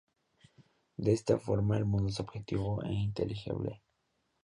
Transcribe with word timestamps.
De 0.97 1.13
esta 1.13 1.37
forma 1.37 1.77
el 1.77 1.85
mundo 1.85 2.09
es 2.09 2.19
objetivo 2.19 2.81
e 2.81 2.91
inteligible. 2.91 3.83